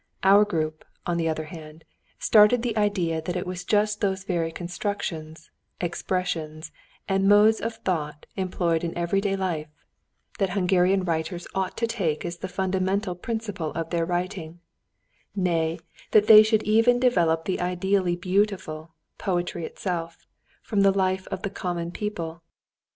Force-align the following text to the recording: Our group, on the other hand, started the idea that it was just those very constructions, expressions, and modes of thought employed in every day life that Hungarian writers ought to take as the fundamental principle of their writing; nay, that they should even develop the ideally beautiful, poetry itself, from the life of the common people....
Our 0.23 0.45
group, 0.45 0.83
on 1.05 1.17
the 1.17 1.29
other 1.29 1.43
hand, 1.43 1.85
started 2.17 2.63
the 2.63 2.75
idea 2.75 3.21
that 3.21 3.35
it 3.35 3.45
was 3.45 3.63
just 3.63 4.01
those 4.01 4.23
very 4.23 4.51
constructions, 4.51 5.51
expressions, 5.79 6.71
and 7.07 7.29
modes 7.29 7.61
of 7.61 7.75
thought 7.85 8.25
employed 8.35 8.83
in 8.83 8.97
every 8.97 9.21
day 9.21 9.35
life 9.35 9.67
that 10.39 10.49
Hungarian 10.53 11.03
writers 11.03 11.45
ought 11.53 11.77
to 11.77 11.85
take 11.85 12.25
as 12.25 12.37
the 12.37 12.47
fundamental 12.47 13.13
principle 13.13 13.69
of 13.73 13.91
their 13.91 14.03
writing; 14.07 14.59
nay, 15.35 15.77
that 16.13 16.25
they 16.25 16.41
should 16.41 16.63
even 16.63 16.99
develop 16.99 17.45
the 17.45 17.59
ideally 17.61 18.15
beautiful, 18.15 18.95
poetry 19.19 19.65
itself, 19.65 20.25
from 20.63 20.81
the 20.81 20.91
life 20.91 21.27
of 21.27 21.43
the 21.43 21.51
common 21.51 21.91
people.... 21.91 22.41